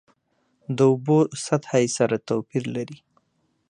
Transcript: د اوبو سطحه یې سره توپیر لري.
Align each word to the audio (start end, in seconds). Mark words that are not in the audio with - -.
د 0.75 0.77
اوبو 0.91 1.17
سطحه 1.45 1.77
یې 1.83 1.89
سره 1.97 2.15
توپیر 2.27 2.63
لري. 2.75 2.97